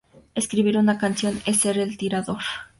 [0.33, 2.41] Escribir una canción es ser el tirador.